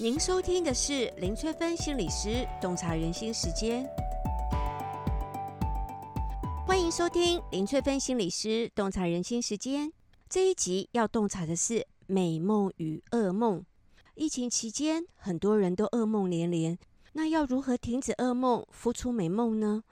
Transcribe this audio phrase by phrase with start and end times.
[0.00, 3.84] 您收听的是林翠芬心理师洞察人心时间，
[6.64, 9.92] 欢迎收听林翠芬心理师洞察人心时间。
[10.28, 13.64] 这一集要洞察的是美梦与噩梦。
[14.14, 16.78] 疫情期间，很多人都噩梦连连，
[17.14, 19.82] 那要如何停止噩梦，孵出美梦呢？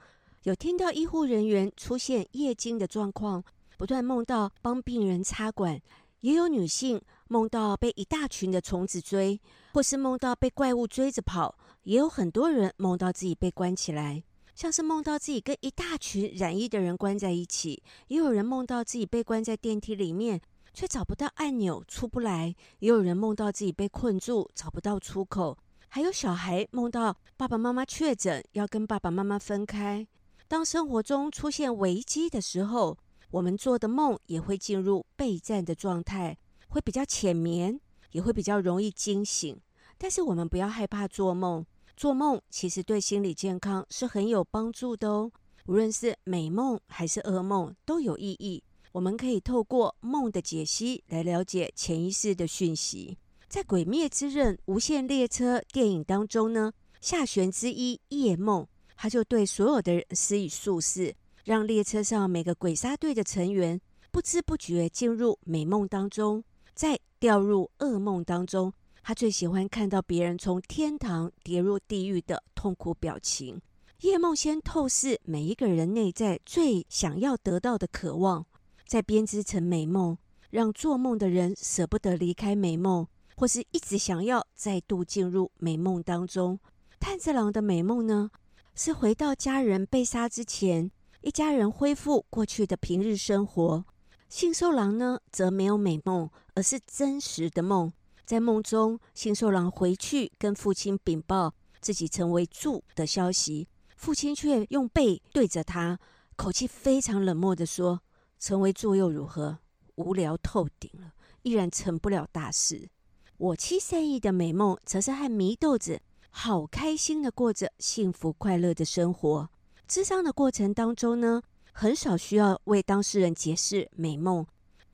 [0.43, 3.43] 有听到医护人员出现夜惊的状况，
[3.77, 5.81] 不断梦到帮病人插管。
[6.21, 9.39] 也有女性梦到被一大群的虫子追，
[9.73, 11.57] 或是梦到被怪物追着跑。
[11.83, 14.23] 也有很多人梦到自己被关起来，
[14.55, 17.81] 像是梦到自己跟一大群染疫的人关在一起。
[18.07, 20.41] 也有人梦到自己被关在电梯里面，
[20.73, 22.53] 却找不到按钮出不来。
[22.79, 25.57] 也有人梦到自己被困住，找不到出口。
[25.87, 30.05] 还有小孩梦到爸爸妈妈确诊，要跟爸爸妈妈分开。
[30.49, 32.97] 当生活中出现危机的时候，
[33.31, 36.37] 我们做的梦也会进入备战的状态，
[36.69, 37.79] 会比较浅眠，
[38.11, 39.59] 也会比较容易惊醒。
[39.97, 45.31] 但是我们不要害怕做梦，做梦其实对心理健康是很有帮助的哦。
[45.65, 48.63] 无论是美梦还是噩梦都有意义。
[48.93, 53.17] 我们可以透过梦的解析来了解潜意识的讯息。
[53.49, 61.15] 在《鬼灭之刃：无限列车》电影当中呢，下弦之一夜梦，他就对所有的人施以术式。
[61.47, 63.79] 让列车上每个鬼杀队的成员
[64.11, 68.73] 不知不觉进入美梦当中，再掉入噩梦当中。
[69.01, 73.61] 他最喜欢看到别人从天堂跌入地狱的痛苦表情。
[74.01, 78.45] 夜梦先透视每一个人内在最想要得到的渴望，
[78.85, 80.17] 再编织成美梦，
[80.49, 86.59] 让做梦的人舍不得离开美梦，或是一直想要再度进入美梦当中。
[86.99, 88.31] 炭治郎的美梦呢，
[88.75, 90.91] 是回到家人被杀之前。
[91.21, 93.85] 一家人恢复过去的平日生活。
[94.29, 97.91] 幸寿郎呢，则没有美梦，而是真实的梦。
[98.25, 105.99] 在梦中，幸寿郎回去跟父亲禀报自己成为柱的消息，父亲却用背对着他，
[106.35, 108.01] 口气非常冷漠地说
[108.37, 109.59] ：“成为柱又如何？
[109.95, 112.89] 无聊透顶了，依然成不了大事。”
[113.37, 119.49] 我妻善逸的美梦，则是和祢豆子好开心的过着幸福快乐的生活。
[119.87, 124.45] 咨商的过程当中呢，很少需要为当事人解释美梦，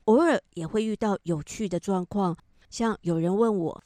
[0.05, 2.37] 偶尔也会遇到有趣的状况，
[2.69, 3.83] 像有人问我，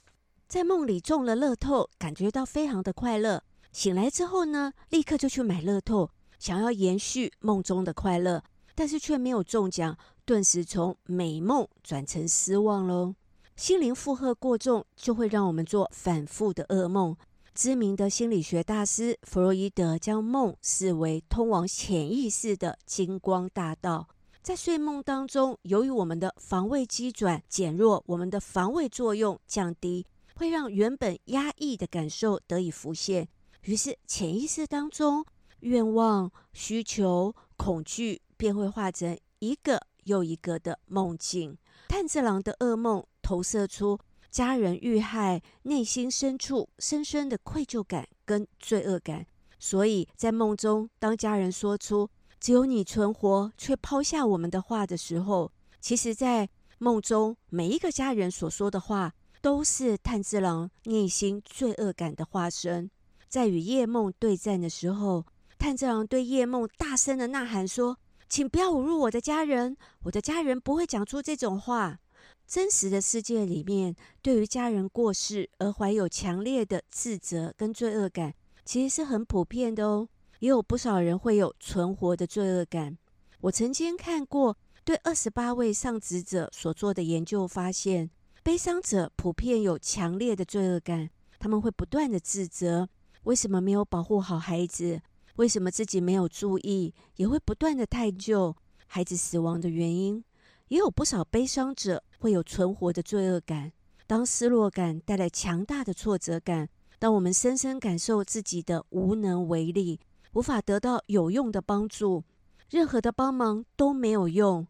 [0.50, 3.42] 在梦里中了乐透，感觉到非常的快乐，
[3.72, 6.10] 醒来之后呢，立刻就去买乐透，
[6.40, 8.44] 想要延续梦中的快乐，
[8.76, 13.16] 但是却没有中奖，顿时从美梦转成失望喽。
[13.56, 17.16] 心灵负荷过重，就会让我们做反复的噩梦。
[17.58, 24.08] 知名的心理学大师弗洛伊德将梦视为通往潜意识的金光大道。
[24.44, 33.28] 在睡梦当中，由于我们的防卫机转减弱，我们的防卫作用降低，会让原本压抑的感受得以浮现。
[33.64, 35.26] 于是，潜意识当中
[35.62, 41.58] 愿望、需求、恐惧便会化成一个又一个的梦境。
[41.88, 43.98] 炭治郎的噩梦投射出。
[44.30, 49.26] 家人遇害，内心深处深深的愧疚感跟罪恶感，
[49.58, 62.92] 所以在梦中，当家人说出“只有你存活，却抛下我们”的话的时候，其实，在梦中每一个家人所说的话，都是炭治郎内心罪恶感的化身。
[63.28, 65.26] 在与夜梦对战的时候，
[65.58, 67.98] 炭治郎对夜梦大声的呐喊说
[68.30, 72.00] ：“请不要侮辱我的家人，我的家人不会讲出这种话。”
[72.48, 80.08] 真实的世界里面，对于家人过世而怀有强烈的自责跟罪恶感，其实是很普遍的哦。
[80.40, 82.98] 也有不少人会有存活的罪恶感。
[83.42, 88.10] 我曾经看过对二十八位丧子者所做的研究，发现
[88.44, 91.10] 悲伤者普遍有强烈的罪恶感，
[91.40, 92.88] 他们会不断的自责，
[93.24, 95.02] 为什么没有保护好孩子，
[95.36, 98.56] 为什么自己没有注意，也会不断的探究
[98.86, 100.24] 孩子死亡的原因。
[100.70, 103.72] 也有不少悲伤者会有存活的罪恶感。
[104.06, 110.00] 当失落感带来强大的挫折感，当我们深深感受自己的无能为力，
[110.34, 112.24] 无法得到有用的帮助，
[112.70, 114.66] 任何的帮忙都没有用，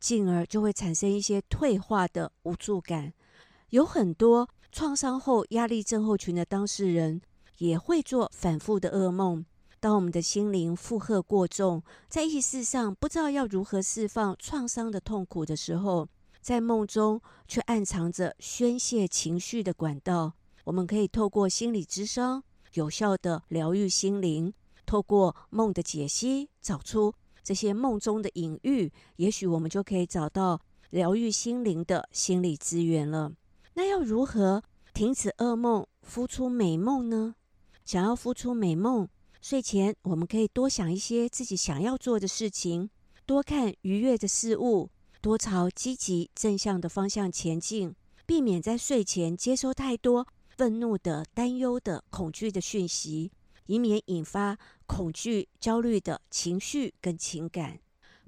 [0.00, 3.12] 进而就会产生一些退化的无助感。
[3.70, 7.20] 有很多创伤后压力症候群的当事人
[7.58, 9.44] 也会做反复的噩梦。
[9.80, 16.08] 当我们的心灵负荷过重，在意识上不知道要如何释放创伤的痛苦的时候，
[16.40, 20.34] 在梦中却暗藏着宣泄情绪的管道。
[20.64, 22.42] 我们可以透过心理咨商，
[22.74, 24.52] 有效地疗愈心灵；
[24.84, 33.32] 透过梦的解析，找出这些梦中的隐喻，也许我们就可以找到疗愈心灵的心理资源了。
[33.74, 34.62] 那要如何
[34.92, 37.34] 停止噩梦，孵出美梦呢？
[37.84, 39.08] 想要孵出美梦，
[39.40, 42.90] 睡前我们可以多想一些自己想要做的事情，
[43.24, 44.90] 多看愉悦的事物，
[45.28, 47.94] 多朝积极正向的方向前进，
[48.24, 53.30] 避免在睡前接收太多愤怒的、担忧的、恐惧的讯息，
[53.66, 57.78] 以免引发恐惧、焦虑的情绪跟情感。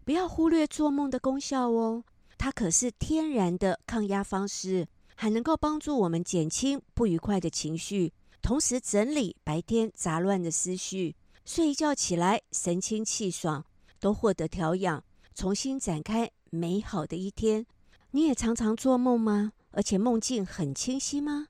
[0.05, 2.05] 不要忽略做梦的功效哦，
[2.37, 4.87] 它可是天然的抗压方式。
[5.17, 8.13] 还能够帮助我们减轻不愉快的情绪，
[8.43, 11.17] 同时整理白天杂乱的思绪。
[11.47, 13.65] 睡一觉起来，神清气爽，
[13.99, 15.03] 都获得调养，
[15.35, 17.65] 重新展开美好的一天。
[18.11, 19.53] 你也常常做梦吗？
[19.71, 21.47] 而且梦境很清晰吗？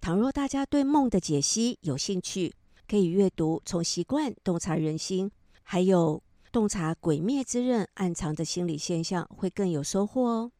[0.00, 2.54] 倘若大家对梦的解析有兴趣，
[2.88, 5.28] 可以阅读《从习惯洞察人心》，
[5.64, 10.52] 还有《洞察鬼灭之刃暗藏的心理现象》，会更有收获哦。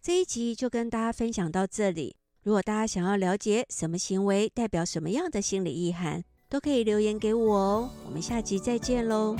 [0.00, 2.14] 这一集就跟大家分享到这里。
[2.44, 7.90] 如果大家想要了解什么行为代表什么样的心理意涵，都可以留言给我哦。
[8.06, 9.36] 我们下集再见喽。